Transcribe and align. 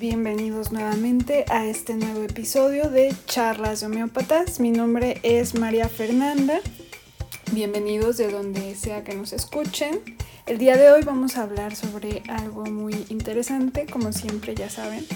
bienvenidos 0.00 0.72
nuevamente 0.72 1.44
a 1.50 1.66
este 1.66 1.92
nuevo 1.92 2.22
episodio 2.22 2.88
de 2.88 3.14
Charlas 3.26 3.80
de 3.80 3.86
Homeópatas. 3.86 4.58
Mi 4.58 4.70
nombre 4.70 5.20
es 5.22 5.54
María 5.54 5.90
Fernanda. 5.90 6.60
Bienvenidos 7.52 8.16
de 8.16 8.30
donde 8.30 8.74
sea 8.76 9.04
que 9.04 9.14
nos 9.14 9.34
escuchen. 9.34 10.00
El 10.46 10.56
día 10.56 10.78
de 10.78 10.90
hoy 10.90 11.02
vamos 11.02 11.36
a 11.36 11.42
hablar 11.42 11.76
sobre 11.76 12.22
algo 12.28 12.64
muy 12.64 12.94
interesante, 13.10 13.84
como 13.84 14.14
siempre 14.14 14.54
ya 14.54 14.70
saben, 14.70 15.06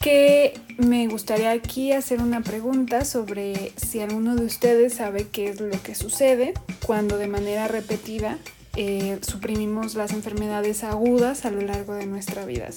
que 0.00 0.58
me 0.78 1.06
gustaría 1.06 1.50
aquí 1.50 1.92
hacer 1.92 2.22
una 2.22 2.40
pregunta 2.40 3.04
sobre 3.04 3.72
si 3.76 4.00
alguno 4.00 4.36
de 4.36 4.46
ustedes 4.46 4.94
sabe 4.94 5.26
qué 5.28 5.50
es 5.50 5.60
lo 5.60 5.82
que 5.82 5.94
sucede 5.94 6.54
cuando 6.86 7.18
de 7.18 7.26
manera 7.26 7.68
repetida 7.68 8.38
eh, 8.74 9.18
suprimimos 9.20 9.96
las 9.96 10.12
enfermedades 10.12 10.82
agudas 10.82 11.44
a 11.44 11.50
lo 11.50 11.60
largo 11.60 11.92
de 11.92 12.06
nuestra 12.06 12.46
vida. 12.46 12.70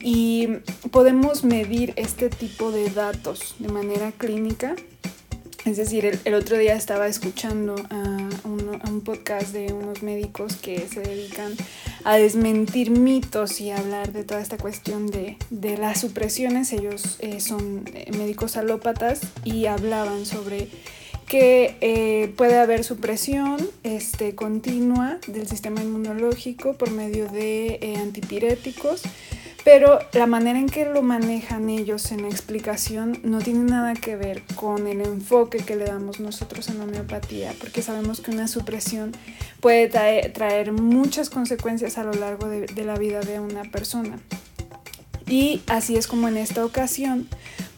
Y 0.00 0.48
podemos 0.90 1.44
medir 1.44 1.92
este 1.96 2.30
tipo 2.30 2.72
de 2.72 2.88
datos 2.90 3.54
de 3.58 3.68
manera 3.68 4.12
clínica. 4.12 4.74
Es 5.66 5.76
decir, 5.76 6.18
el, 6.24 6.34
otro 6.34 6.56
día 6.56 6.74
estaba 6.74 7.06
escuchando 7.06 7.74
a 7.90 8.28
un, 8.44 9.02
podcast 9.04 9.52
de 9.52 9.72
unos 9.72 10.02
médicos 10.02 10.56
que 10.56 10.86
se 10.88 11.00
dedican 11.00 11.54
a 12.04 12.16
desmentir 12.16 12.90
mitos 12.90 13.60
y 13.60 13.70
hablar 13.70 14.12
de 14.12 14.24
toda 14.24 14.40
esta 14.40 14.56
cuestión 14.56 15.06
de, 15.06 15.36
las 15.78 16.00
supresiones. 16.00 16.72
Ellos 16.72 17.16
eh, 17.20 17.40
son 17.40 17.84
eh, 17.94 18.10
médicos 18.16 18.56
alópatas 18.56 19.20
y 19.44 19.66
hablaban 19.66 20.26
sobre 20.26 20.68
que 21.26 21.76
eh, 21.80 22.32
puede 22.36 22.58
haber 22.58 22.82
supresión 22.84 23.58
este, 23.84 24.34
continua 24.34 25.18
del 25.26 25.46
sistema 25.46 25.82
inmunológico 25.82 26.74
por 26.74 26.90
medio 26.90 27.28
de 27.28 27.96
antipiréticos, 28.00 29.02
pero 29.64 29.98
la 30.12 30.26
manera 30.26 30.58
en 30.58 30.68
que 30.68 30.84
lo 30.84 31.02
manejan 31.02 31.68
ellos 31.68 32.12
en 32.12 32.22
la 32.22 32.28
explicación 32.28 33.18
no 33.22 33.38
tiene 33.38 33.70
nada 33.70 33.94
que 33.94 34.16
ver 34.16 34.42
con 34.54 34.86
el 34.86 35.00
enfoque 35.02 35.58
que 35.58 35.76
le 35.76 35.84
damos 35.84 36.20
nosotros 36.20 36.68
en 36.68 36.80
homeopatía, 36.80 37.54
porque 37.60 37.82
sabemos 37.82 38.20
que 38.20 38.30
una 38.30 38.48
supresión 38.48 39.12
puede 39.60 39.88
traer, 39.88 40.72
muchas 40.72 41.30
consecuencias 41.30 41.98
a 41.98 42.04
lo 42.04 42.12
largo 42.12 42.48
de 42.48 42.84
la 42.84 42.96
vida 42.96 43.20
de 43.20 43.40
una 43.40 43.62
persona. 43.64 44.18
Y 45.30 45.62
así 45.68 45.96
es 45.96 46.08
como 46.08 46.26
en 46.26 46.36
esta 46.36 46.64
ocasión 46.64 47.28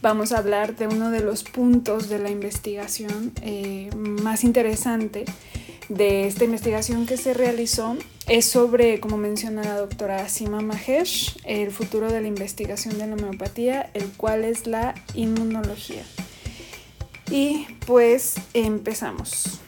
vamos 0.01 0.31
a 0.31 0.39
hablar 0.39 0.75
de 0.75 0.87
uno 0.87 1.11
de 1.11 1.21
los 1.21 1.43
puntos 1.43 2.09
de 2.09 2.17
la 2.17 2.31
investigación 2.31 3.31
eh, 3.43 3.89
más 3.95 4.43
interesante 4.43 5.23
de 5.89 6.27
esta 6.27 6.43
investigación 6.45 7.05
que 7.05 7.17
se 7.17 7.33
realizó. 7.33 7.97
Es 8.27 8.45
sobre, 8.45 8.99
como 8.99 9.17
menciona 9.17 9.63
la 9.63 9.77
doctora 9.77 10.27
Sima 10.29 10.61
Mahesh, 10.61 11.37
el 11.43 11.71
futuro 11.71 12.11
de 12.11 12.21
la 12.21 12.27
investigación 12.27 12.97
de 12.97 13.07
la 13.07 13.15
homeopatía, 13.15 13.89
el 13.93 14.09
cual 14.11 14.43
es 14.45 14.65
la 14.67 14.95
inmunología. 15.13 16.03
Y 17.29 17.65
pues 17.85 18.35
empezamos. 18.53 19.59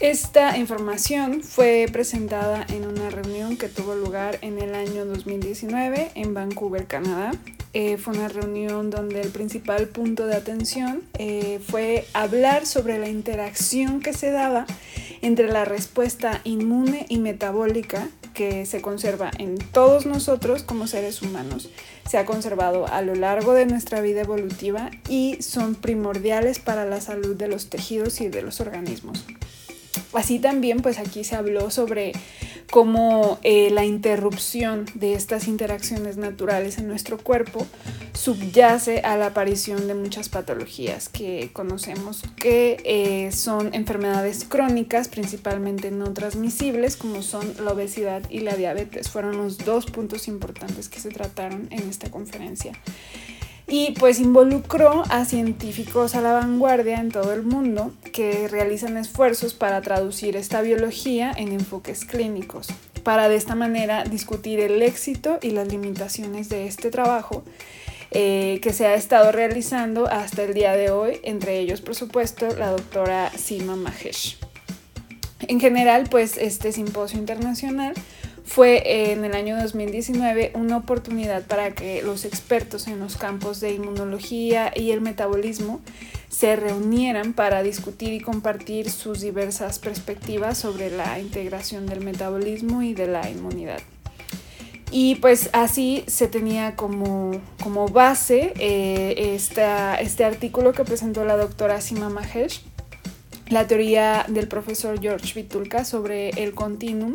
Esta 0.00 0.56
información 0.56 1.42
fue 1.42 1.86
presentada 1.92 2.64
en 2.70 2.86
una 2.86 3.10
reunión 3.10 3.58
que 3.58 3.68
tuvo 3.68 3.94
lugar 3.94 4.38
en 4.40 4.58
el 4.58 4.74
año 4.74 5.04
2019 5.04 6.12
en 6.14 6.32
Vancouver, 6.32 6.86
Canadá. 6.86 7.32
Eh, 7.72 7.98
fue 7.98 8.14
una 8.14 8.28
reunión 8.28 8.90
donde 8.90 9.20
el 9.20 9.28
principal 9.28 9.86
punto 9.86 10.26
de 10.26 10.34
atención 10.34 11.04
eh, 11.18 11.60
fue 11.64 12.04
hablar 12.14 12.66
sobre 12.66 12.98
la 12.98 13.08
interacción 13.08 14.00
que 14.00 14.12
se 14.12 14.32
daba 14.32 14.66
entre 15.22 15.46
la 15.46 15.64
respuesta 15.64 16.40
inmune 16.42 17.06
y 17.08 17.18
metabólica 17.18 18.08
que 18.34 18.66
se 18.66 18.80
conserva 18.80 19.30
en 19.38 19.56
todos 19.56 20.04
nosotros 20.06 20.64
como 20.64 20.88
seres 20.88 21.22
humanos. 21.22 21.70
Se 22.08 22.18
ha 22.18 22.24
conservado 22.24 22.88
a 22.88 23.02
lo 23.02 23.14
largo 23.14 23.52
de 23.52 23.66
nuestra 23.66 24.00
vida 24.00 24.22
evolutiva 24.22 24.90
y 25.08 25.40
son 25.40 25.76
primordiales 25.76 26.58
para 26.58 26.84
la 26.86 27.00
salud 27.00 27.36
de 27.36 27.46
los 27.46 27.70
tejidos 27.70 28.20
y 28.20 28.28
de 28.28 28.42
los 28.42 28.60
organismos. 28.60 29.24
Así 30.12 30.38
también, 30.40 30.80
pues 30.80 30.98
aquí 30.98 31.22
se 31.22 31.36
habló 31.36 31.70
sobre 31.70 32.12
cómo 32.70 33.38
eh, 33.42 33.70
la 33.70 33.84
interrupción 33.84 34.86
de 34.94 35.14
estas 35.14 35.48
interacciones 35.48 36.16
naturales 36.16 36.78
en 36.78 36.86
nuestro 36.88 37.18
cuerpo 37.18 37.66
subyace 38.12 39.00
a 39.00 39.16
la 39.16 39.26
aparición 39.26 39.88
de 39.88 39.94
muchas 39.94 40.28
patologías 40.28 41.08
que 41.08 41.50
conocemos 41.52 42.22
que 42.36 42.80
eh, 42.84 43.32
son 43.32 43.74
enfermedades 43.74 44.44
crónicas, 44.48 45.08
principalmente 45.08 45.90
no 45.90 46.12
transmisibles, 46.12 46.96
como 46.96 47.22
son 47.22 47.52
la 47.64 47.72
obesidad 47.72 48.22
y 48.30 48.40
la 48.40 48.54
diabetes. 48.54 49.10
Fueron 49.10 49.36
los 49.36 49.58
dos 49.58 49.86
puntos 49.86 50.28
importantes 50.28 50.88
que 50.88 51.00
se 51.00 51.10
trataron 51.10 51.66
en 51.70 51.88
esta 51.88 52.10
conferencia 52.10 52.72
y 53.70 53.92
pues 53.92 54.18
involucró 54.18 55.04
a 55.10 55.24
científicos 55.24 56.16
a 56.16 56.20
la 56.20 56.32
vanguardia 56.32 56.98
en 56.98 57.12
todo 57.12 57.32
el 57.32 57.44
mundo 57.44 57.92
que 58.12 58.48
realizan 58.48 58.96
esfuerzos 58.96 59.54
para 59.54 59.80
traducir 59.80 60.34
esta 60.34 60.60
biología 60.60 61.32
en 61.36 61.52
enfoques 61.52 62.04
clínicos, 62.04 62.66
para 63.04 63.28
de 63.28 63.36
esta 63.36 63.54
manera 63.54 64.02
discutir 64.02 64.58
el 64.58 64.82
éxito 64.82 65.38
y 65.40 65.52
las 65.52 65.68
limitaciones 65.68 66.48
de 66.48 66.66
este 66.66 66.90
trabajo 66.90 67.44
eh, 68.10 68.58
que 68.60 68.72
se 68.72 68.88
ha 68.88 68.94
estado 68.94 69.30
realizando 69.30 70.08
hasta 70.08 70.42
el 70.42 70.52
día 70.52 70.72
de 70.72 70.90
hoy, 70.90 71.20
entre 71.22 71.60
ellos 71.60 71.80
por 71.80 71.94
supuesto 71.94 72.48
la 72.58 72.72
doctora 72.72 73.30
Sima 73.38 73.76
Mahesh. 73.76 74.36
En 75.46 75.60
general, 75.60 76.08
pues 76.10 76.36
este 76.36 76.72
simposio 76.72 77.20
internacional 77.20 77.94
fue 78.50 79.12
en 79.12 79.24
el 79.24 79.36
año 79.36 79.56
2019 79.62 80.50
una 80.54 80.78
oportunidad 80.78 81.46
para 81.46 81.70
que 81.70 82.02
los 82.02 82.24
expertos 82.24 82.88
en 82.88 82.98
los 82.98 83.16
campos 83.16 83.60
de 83.60 83.74
inmunología 83.74 84.72
y 84.74 84.90
el 84.90 85.00
metabolismo 85.00 85.80
se 86.28 86.56
reunieran 86.56 87.32
para 87.32 87.62
discutir 87.62 88.12
y 88.12 88.18
compartir 88.18 88.90
sus 88.90 89.20
diversas 89.20 89.78
perspectivas 89.78 90.58
sobre 90.58 90.90
la 90.90 91.20
integración 91.20 91.86
del 91.86 92.00
metabolismo 92.00 92.82
y 92.82 92.92
de 92.92 93.06
la 93.06 93.30
inmunidad. 93.30 93.78
Y 94.90 95.14
pues 95.16 95.50
así 95.52 96.02
se 96.08 96.26
tenía 96.26 96.74
como, 96.74 97.40
como 97.62 97.86
base 97.86 98.52
eh, 98.58 99.36
este 99.36 100.24
artículo 100.24 100.72
que 100.72 100.84
presentó 100.84 101.24
la 101.24 101.36
doctora 101.36 101.80
Sima 101.80 102.08
Mahesh, 102.08 102.62
la 103.48 103.68
teoría 103.68 104.24
del 104.26 104.48
profesor 104.48 105.00
George 105.00 105.40
Vitulka 105.40 105.84
sobre 105.84 106.30
el 106.30 106.52
continuum 106.52 107.14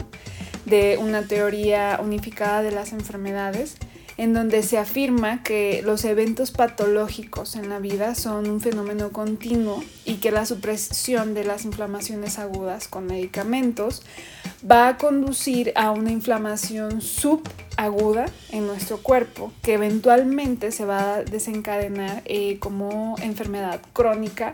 de 0.66 0.98
una 1.00 1.24
teoría 1.24 2.00
unificada 2.02 2.62
de 2.62 2.72
las 2.72 2.92
enfermedades, 2.92 3.78
en 4.18 4.34
donde 4.34 4.64
se 4.64 4.78
afirma 4.78 5.44
que 5.44 5.82
los 5.84 6.06
eventos 6.06 6.52
patológicos 6.52 7.56
en 7.56 7.70
la 7.70 7.80
vida 7.80 8.16
son 8.16 8.50
un 8.50 8.62
fenómeno 8.62 9.12
continuo 9.12 9.84
y 10.06 10.16
que 10.16 10.32
la 10.32 10.46
supresión 10.46 11.34
de 11.34 11.44
las 11.44 11.66
inflamaciones 11.66 12.40
agudas 12.40 12.88
con 12.88 13.08
medicamentos 13.08 14.04
va 14.70 14.88
a 14.88 14.98
conducir 14.98 15.74
a 15.76 15.92
una 15.92 16.12
inflamación 16.12 17.02
subaguda 17.02 18.26
en 18.52 18.68
nuestro 18.68 18.98
cuerpo 18.98 19.52
que 19.62 19.74
eventualmente 19.74 20.72
se 20.72 20.86
va 20.86 21.16
a 21.16 21.24
desencadenar 21.24 22.22
eh, 22.26 22.58
como 22.60 23.16
enfermedad 23.22 23.82
crónica 23.92 24.54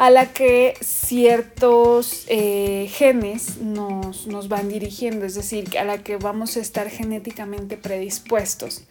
a 0.00 0.08
la 0.08 0.32
que 0.32 0.78
ciertos 0.80 2.24
eh, 2.28 2.88
genes 2.90 3.58
nos, 3.58 4.26
nos 4.26 4.48
van 4.48 4.70
dirigiendo, 4.70 5.26
es 5.26 5.34
decir, 5.34 5.76
a 5.76 5.84
la 5.84 5.98
que 5.98 6.16
vamos 6.16 6.56
a 6.56 6.60
estar 6.60 6.88
genéticamente 6.88 7.76
predispuestos. 7.76 8.84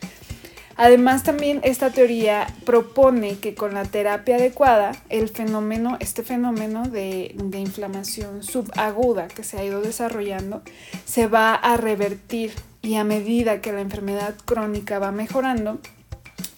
Además, 0.76 1.24
también 1.24 1.62
esta 1.64 1.90
teoría 1.90 2.46
propone 2.64 3.40
que 3.40 3.56
con 3.56 3.74
la 3.74 3.86
terapia 3.86 4.36
adecuada, 4.36 4.92
el 5.10 5.30
fenómeno, 5.30 5.98
este 6.00 6.22
fenómeno 6.22 6.88
de, 6.88 7.34
de, 7.34 7.58
inflamación 7.58 8.44
subaguda 8.44 9.30
que 9.30 9.44
se 9.44 9.58
ha 9.58 9.66
ido 9.66 9.82
desarrollando, 9.82 10.62
se 11.06 11.26
va 11.26 11.56
a 11.56 11.76
revertir 11.76 12.54
y 12.84 12.98
a 12.98 13.04
medida 13.04 13.62
que 13.62 13.74
la 13.74 13.82
enfermedad 13.82 14.36
crónica 14.46 15.00
va 15.00 15.12
mejorando, 15.12 15.80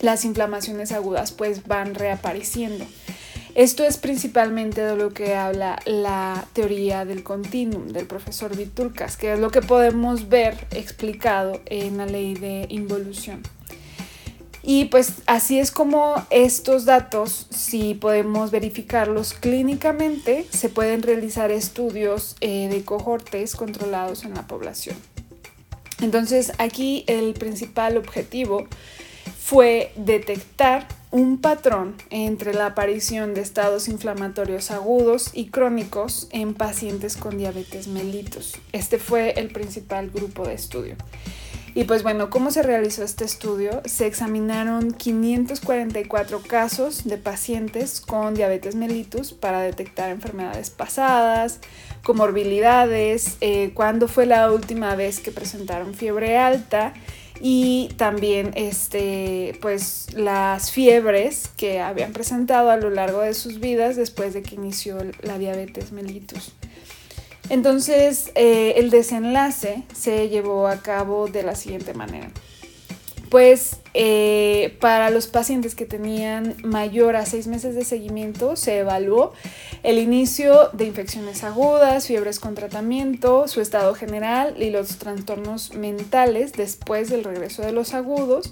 las 0.01 0.25
inflamaciones 0.25 0.92
agudas 0.92 1.31
pues 1.31 1.65
van 1.68 1.95
reapareciendo. 1.95 2.86
Esto 3.61 3.83
es 3.83 3.97
principalmente 3.97 4.81
de 4.81 4.95
lo 4.95 5.13
que 5.13 5.35
habla 5.35 5.77
la 5.85 6.47
teoría 6.53 7.05
del 7.05 7.21
continuum 7.21 7.89
del 7.89 8.07
profesor 8.07 8.57
Vitulcas, 8.57 9.17
que 9.17 9.33
es 9.33 9.39
lo 9.39 9.51
que 9.51 9.61
podemos 9.61 10.29
ver 10.29 10.65
explicado 10.71 11.61
en 11.67 11.99
la 11.99 12.07
ley 12.07 12.33
de 12.33 12.65
involución. 12.69 13.43
Y 14.63 14.85
pues 14.85 15.13
así 15.27 15.59
es 15.59 15.69
como 15.69 16.15
estos 16.31 16.85
datos, 16.85 17.45
si 17.51 17.93
podemos 17.93 18.49
verificarlos 18.49 19.33
clínicamente, 19.33 20.47
se 20.49 20.69
pueden 20.69 21.03
realizar 21.03 21.51
estudios 21.51 22.37
eh, 22.41 22.67
de 22.67 22.83
cohortes 22.83 23.55
controlados 23.55 24.23
en 24.23 24.33
la 24.33 24.47
población. 24.47 24.95
Entonces 26.01 26.51
aquí 26.57 27.03
el 27.05 27.35
principal 27.35 27.97
objetivo 27.97 28.65
fue 29.37 29.91
detectar 29.95 30.87
un 31.11 31.39
patrón 31.39 31.95
entre 32.09 32.53
la 32.53 32.67
aparición 32.67 33.33
de 33.33 33.41
estados 33.41 33.89
inflamatorios 33.89 34.71
agudos 34.71 35.31
y 35.33 35.47
crónicos 35.49 36.27
en 36.31 36.53
pacientes 36.53 37.17
con 37.17 37.37
diabetes 37.37 37.87
mellitus. 37.87 38.57
Este 38.71 38.97
fue 38.97 39.31
el 39.31 39.49
principal 39.49 40.09
grupo 40.09 40.47
de 40.47 40.53
estudio. 40.53 40.95
Y 41.73 41.85
pues 41.85 42.03
bueno, 42.03 42.29
¿cómo 42.29 42.51
se 42.51 42.63
realizó 42.63 43.03
este 43.03 43.23
estudio? 43.23 43.81
Se 43.85 44.05
examinaron 44.05 44.91
544 44.91 46.41
casos 46.41 47.05
de 47.05 47.17
pacientes 47.17 48.01
con 48.01 48.33
diabetes 48.33 48.75
mellitus 48.75 49.31
para 49.31 49.61
detectar 49.61 50.09
enfermedades 50.09 50.69
pasadas, 50.69 51.59
comorbilidades, 52.03 53.37
eh, 53.39 53.71
cuándo 53.73 54.09
fue 54.09 54.25
la 54.25 54.51
última 54.51 54.95
vez 54.95 55.21
que 55.21 55.31
presentaron 55.31 55.93
fiebre 55.93 56.37
alta 56.37 56.93
y 57.41 57.89
también 57.97 58.51
este, 58.55 59.57
pues, 59.61 60.13
las 60.13 60.71
fiebres 60.71 61.49
que 61.57 61.79
habían 61.79 62.13
presentado 62.13 62.69
a 62.69 62.77
lo 62.77 62.91
largo 62.91 63.21
de 63.21 63.33
sus 63.33 63.59
vidas 63.59 63.95
después 63.95 64.33
de 64.33 64.43
que 64.43 64.55
inició 64.55 64.99
la 65.23 65.39
diabetes 65.39 65.91
mellitus. 65.91 66.53
Entonces, 67.49 68.31
eh, 68.35 68.75
el 68.77 68.91
desenlace 68.91 69.83
se 69.93 70.29
llevó 70.29 70.67
a 70.67 70.77
cabo 70.77 71.27
de 71.27 71.43
la 71.43 71.55
siguiente 71.55 71.93
manera. 71.93 72.29
Pues 73.31 73.78
eh, 73.94 74.75
para 74.81 75.10
los 75.10 75.28
pacientes 75.28 75.74
que 75.74 75.86
tenían 75.86 76.57
mayor 76.66 77.16
a 77.16 77.25
seis 77.25 77.48
meses 77.48 77.75
de 77.75 77.86
seguimiento 77.86 78.57
se 78.57 78.80
evaluó 78.80 79.31
el 79.83 80.00
inicio 80.00 80.69
de 80.74 80.83
infecciones 80.83 81.45
agudas, 81.45 82.07
fiebres 82.07 82.42
con 82.42 82.56
tratamiento, 82.56 83.48
su 83.48 83.62
estado 83.62 83.94
general 83.94 84.62
y 84.62 84.69
los 84.69 84.98
trastornos 84.98 85.74
mentales 85.74 86.51
después 86.51 87.10
del 87.10 87.24
regreso 87.24 87.62
de 87.62 87.72
los 87.72 87.94
agudos. 87.94 88.51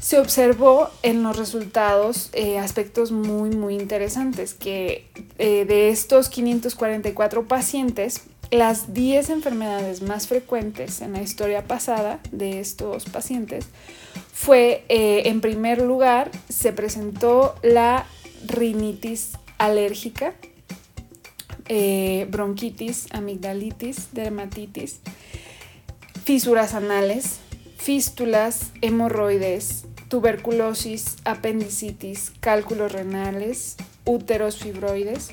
Se 0.00 0.18
observó 0.18 0.90
en 1.04 1.22
los 1.22 1.36
resultados 1.36 2.30
eh, 2.32 2.58
aspectos 2.58 3.12
muy 3.12 3.50
muy 3.50 3.76
interesantes 3.76 4.52
que 4.52 5.06
eh, 5.38 5.64
de 5.64 5.90
estos 5.90 6.28
544 6.28 7.46
pacientes 7.46 8.22
las 8.52 8.92
10 8.92 9.30
enfermedades 9.30 10.02
más 10.02 10.28
frecuentes 10.28 11.00
en 11.00 11.14
la 11.14 11.22
historia 11.22 11.64
pasada 11.64 12.20
de 12.32 12.60
estos 12.60 13.06
pacientes 13.06 13.64
fue, 14.34 14.84
eh, 14.90 15.22
en 15.24 15.40
primer 15.40 15.80
lugar, 15.80 16.30
se 16.50 16.72
presentó 16.74 17.54
la 17.62 18.06
rinitis 18.46 19.32
alérgica, 19.56 20.34
eh, 21.68 22.26
bronquitis, 22.30 23.06
amigdalitis, 23.12 24.08
dermatitis, 24.12 25.00
fisuras 26.22 26.74
anales, 26.74 27.38
fístulas, 27.78 28.70
hemorroides, 28.82 29.86
tuberculosis, 30.08 31.16
apendicitis, 31.24 32.32
cálculos 32.40 32.92
renales, 32.92 33.76
úteros 34.04 34.58
fibroides, 34.58 35.30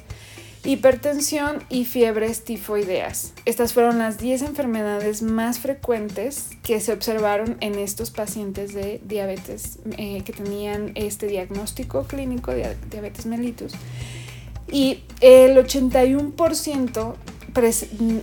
hipertensión 0.63 1.63
y 1.69 1.85
fiebres 1.85 2.43
tifoideas. 2.43 3.33
Estas 3.45 3.73
fueron 3.73 3.97
las 3.99 4.17
10 4.17 4.41
enfermedades 4.41 5.21
más 5.21 5.59
frecuentes 5.59 6.49
que 6.63 6.79
se 6.81 6.91
observaron 6.91 7.57
en 7.61 7.75
estos 7.75 8.11
pacientes 8.11 8.73
de 8.73 9.01
diabetes 9.05 9.79
eh, 9.97 10.21
que 10.23 10.33
tenían 10.33 10.91
este 10.95 11.27
diagnóstico 11.27 12.03
clínico 12.03 12.51
de 12.51 12.75
diabetes 12.91 13.25
mellitus. 13.25 13.73
Y 14.71 15.03
el 15.21 15.57
81% 15.57 17.15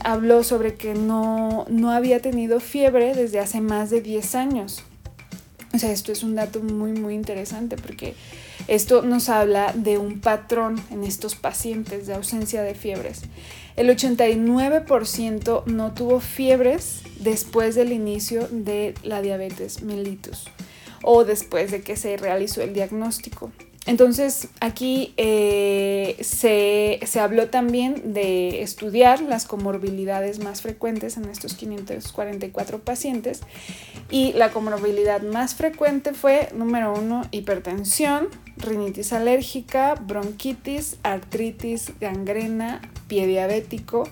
habló 0.04 0.42
sobre 0.44 0.74
que 0.74 0.94
no, 0.94 1.66
no 1.68 1.90
había 1.90 2.20
tenido 2.20 2.60
fiebre 2.60 3.14
desde 3.14 3.40
hace 3.40 3.60
más 3.60 3.90
de 3.90 4.00
10 4.00 4.34
años. 4.34 4.82
O 5.74 5.78
sea, 5.78 5.90
esto 5.90 6.12
es 6.12 6.22
un 6.22 6.34
dato 6.34 6.60
muy, 6.60 6.92
muy 6.92 7.14
interesante 7.14 7.76
porque 7.76 8.14
esto 8.68 9.02
nos 9.02 9.28
habla 9.28 9.72
de 9.74 9.98
un 9.98 10.20
patrón 10.20 10.82
en 10.90 11.04
estos 11.04 11.34
pacientes 11.34 12.06
de 12.06 12.14
ausencia 12.14 12.62
de 12.62 12.74
fiebres. 12.74 13.22
El 13.76 13.90
89% 13.90 15.66
no 15.66 15.92
tuvo 15.92 16.20
fiebres 16.20 17.02
después 17.20 17.74
del 17.74 17.92
inicio 17.92 18.48
de 18.50 18.94
la 19.02 19.20
diabetes 19.20 19.82
mellitus 19.82 20.46
o 21.02 21.24
después 21.24 21.70
de 21.70 21.82
que 21.82 21.96
se 21.96 22.16
realizó 22.16 22.62
el 22.62 22.72
diagnóstico. 22.72 23.52
Entonces 23.86 24.48
aquí 24.60 25.14
eh, 25.16 26.16
se, 26.20 26.98
se, 27.06 27.20
habló 27.20 27.50
también 27.50 28.14
de 28.14 28.62
estudiar 28.62 29.20
las 29.20 29.46
comorbilidades 29.46 30.40
más 30.40 30.60
frecuentes 30.60 31.16
en 31.16 31.26
estos 31.26 31.54
544 31.54 32.80
pacientes 32.80 33.42
y 34.10 34.32
la 34.32 34.50
comorbilidad 34.50 35.22
más 35.22 35.54
frecuente 35.54 36.14
fue 36.14 36.48
número 36.52 36.94
uno, 36.94 37.22
hipertensión, 37.30 38.28
rinitis 38.56 39.12
alérgica, 39.12 39.94
bronquitis, 39.94 40.96
artritis, 41.02 41.92
gangrena, 42.00 42.80
pie 43.08 43.26
diabético, 43.26 44.08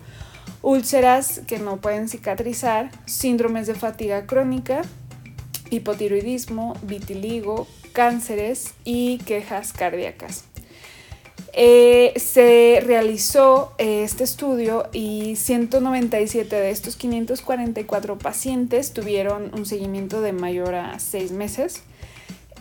úlceras 0.63 1.41
que 1.47 1.59
no 1.59 1.79
pueden 1.79 2.09
cicatrizar, 2.09 2.91
síndromes 3.07 3.67
de 3.67 3.75
fatiga 3.75 4.27
crónica, 4.27 4.83
hipotiroidismo, 5.71 6.75
vitiligo, 6.83 7.67
cánceres 7.93 8.75
y 8.85 9.19
quejas 9.19 9.73
cardíacas. 9.73 10.45
Eh, 11.57 12.13
se 12.17 12.83
realizó 12.85 13.73
eh, 13.79 14.03
este 14.03 14.25
estudio 14.25 14.89
y 14.93 15.37
197 15.37 16.57
de 16.57 16.71
estos 16.71 16.97
544 16.97 18.19
pacientes 18.19 18.93
tuvieron 18.93 19.53
un 19.55 19.65
seguimiento 19.65 20.21
de 20.21 20.33
mayor 20.33 20.75
a 20.75 20.99
6 20.99 21.31
meses. 21.31 21.83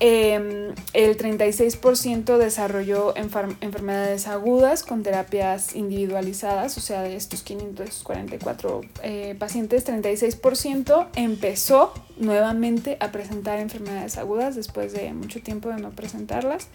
Em, 0.06 0.76
el 0.92 1.16
36% 1.16 2.38
desarrolló 2.38 3.16
enfermedades 3.16 4.28
agudas 4.28 4.84
con 4.84 5.02
terapias 5.02 5.78
individualizadas, 5.78 6.78
o 6.78 6.82
sea, 6.82 7.04
de 7.04 7.16
estos 7.16 7.42
544 7.42 8.82
eh, 9.02 9.34
pacientes, 9.40 9.88
36% 9.88 11.08
empezó 11.16 11.94
nuevamente 12.18 12.98
a 13.00 13.14
presentar 13.14 13.60
enfermedades 13.60 14.18
agudas 14.18 14.58
después 14.58 14.92
de 14.92 15.14
mucho 15.14 15.42
tiempo 15.42 15.70
de 15.70 15.78
no 15.78 15.92
presentarlas, 15.92 16.68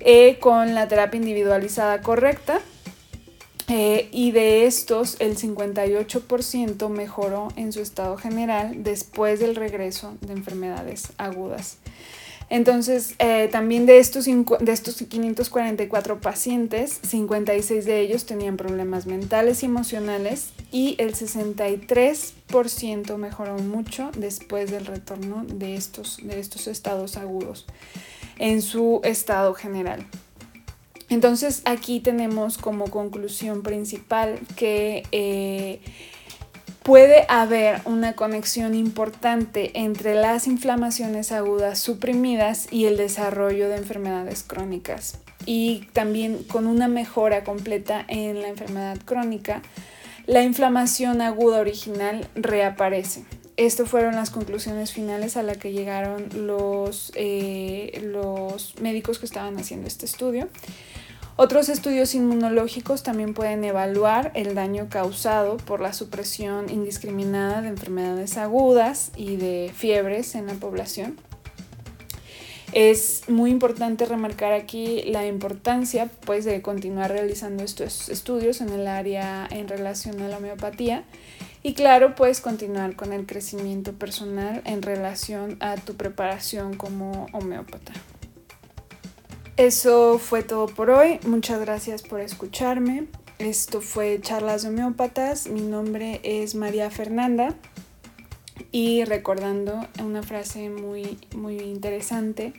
eh, 0.00 0.38
con 0.38 0.74
la 0.74 0.88
terapia 0.88 1.18
individualizada 1.18 2.00
correcta. 2.00 2.60
Eh, 3.70 4.08
y 4.10 4.30
de 4.30 4.64
estos, 4.64 5.16
el 5.20 5.36
58% 5.36 6.88
mejoró 6.88 7.48
en 7.56 7.74
su 7.74 7.80
estado 7.80 8.16
general 8.16 8.82
después 8.82 9.40
del 9.40 9.54
regreso 9.54 10.16
de 10.22 10.32
enfermedades 10.32 11.12
agudas. 11.18 11.76
Entonces, 12.50 13.14
eh, 13.18 13.48
también 13.52 13.84
de 13.84 13.98
estos, 13.98 14.24
de 14.24 14.72
estos 14.72 14.96
544 14.96 16.18
pacientes, 16.20 16.98
56 17.06 17.84
de 17.84 18.00
ellos 18.00 18.24
tenían 18.24 18.56
problemas 18.56 19.04
mentales 19.06 19.62
y 19.62 19.66
emocionales 19.66 20.52
y 20.72 20.96
el 20.98 21.14
63% 21.14 23.18
mejoró 23.18 23.58
mucho 23.58 24.10
después 24.16 24.70
del 24.70 24.86
retorno 24.86 25.44
de 25.44 25.74
estos, 25.74 26.20
de 26.22 26.40
estos 26.40 26.68
estados 26.68 27.18
agudos 27.18 27.66
en 28.38 28.62
su 28.62 29.02
estado 29.04 29.52
general. 29.52 30.06
Entonces 31.10 31.62
aquí 31.64 32.00
tenemos 32.00 32.58
como 32.58 32.90
conclusión 32.90 33.62
principal 33.62 34.38
que 34.56 35.04
eh, 35.12 35.80
puede 36.88 37.26
haber 37.28 37.82
una 37.84 38.14
conexión 38.14 38.74
importante 38.74 39.72
entre 39.74 40.14
las 40.14 40.46
inflamaciones 40.46 41.32
agudas 41.32 41.78
suprimidas 41.78 42.66
y 42.70 42.86
el 42.86 42.96
desarrollo 42.96 43.68
de 43.68 43.76
enfermedades 43.76 44.42
crónicas. 44.42 45.18
Y 45.44 45.86
también 45.92 46.44
con 46.44 46.66
una 46.66 46.88
mejora 46.88 47.44
completa 47.44 48.06
en 48.08 48.40
la 48.40 48.48
enfermedad 48.48 48.96
crónica, 49.04 49.60
la 50.26 50.42
inflamación 50.42 51.20
aguda 51.20 51.60
original 51.60 52.26
reaparece. 52.34 53.22
Estas 53.58 53.86
fueron 53.86 54.14
las 54.14 54.30
conclusiones 54.30 54.90
finales 54.90 55.36
a 55.36 55.42
las 55.42 55.58
que 55.58 55.72
llegaron 55.72 56.30
los, 56.46 57.12
eh, 57.16 58.00
los 58.02 58.80
médicos 58.80 59.18
que 59.18 59.26
estaban 59.26 59.58
haciendo 59.58 59.88
este 59.88 60.06
estudio. 60.06 60.48
Otros 61.40 61.68
estudios 61.68 62.16
inmunológicos 62.16 63.04
también 63.04 63.32
pueden 63.32 63.62
evaluar 63.62 64.32
el 64.34 64.56
daño 64.56 64.88
causado 64.90 65.56
por 65.56 65.80
la 65.80 65.92
supresión 65.92 66.68
indiscriminada 66.68 67.62
de 67.62 67.68
enfermedades 67.68 68.36
agudas 68.36 69.12
y 69.14 69.36
de 69.36 69.70
fiebres 69.72 70.34
en 70.34 70.48
la 70.48 70.54
población. 70.54 71.16
Es 72.72 73.22
muy 73.28 73.52
importante 73.52 74.04
remarcar 74.04 74.52
aquí 74.52 75.04
la 75.04 75.28
importancia 75.28 76.10
pues, 76.26 76.44
de 76.44 76.60
continuar 76.60 77.12
realizando 77.12 77.62
estos 77.62 78.08
estudios 78.08 78.60
en 78.60 78.70
el 78.70 78.88
área 78.88 79.46
en 79.48 79.68
relación 79.68 80.20
a 80.20 80.26
la 80.26 80.38
homeopatía 80.38 81.04
y 81.62 81.74
claro, 81.74 82.16
puedes 82.16 82.40
continuar 82.40 82.96
con 82.96 83.12
el 83.12 83.26
crecimiento 83.26 83.92
personal 83.92 84.60
en 84.64 84.82
relación 84.82 85.56
a 85.60 85.76
tu 85.76 85.94
preparación 85.94 86.74
como 86.74 87.28
homeópata. 87.32 87.92
Eso 89.58 90.20
fue 90.20 90.44
todo 90.44 90.68
por 90.68 90.88
hoy. 90.88 91.18
Muchas 91.26 91.58
gracias 91.58 92.02
por 92.02 92.20
escucharme. 92.20 93.08
Esto 93.40 93.80
fue 93.80 94.20
Charlas 94.20 94.62
de 94.62 94.68
Homeópatas. 94.68 95.48
Mi 95.48 95.62
nombre 95.62 96.20
es 96.22 96.54
María 96.54 96.92
Fernanda. 96.92 97.56
Y 98.70 99.02
recordando 99.02 99.84
una 100.00 100.22
frase 100.22 100.70
muy, 100.70 101.18
muy 101.34 101.58
interesante, 101.58 102.52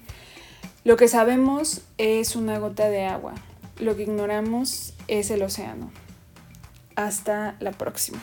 lo 0.84 0.98
que 0.98 1.08
sabemos 1.08 1.84
es 1.98 2.36
una 2.36 2.60
gota 2.60 2.90
de 2.90 3.06
agua, 3.06 3.34
lo 3.78 3.96
que 3.96 4.04
ignoramos 4.04 4.94
es 5.08 5.32
el 5.32 5.42
océano. 5.44 5.92
Hasta 6.98 7.56
la 7.62 7.72
próxima. 7.72 8.22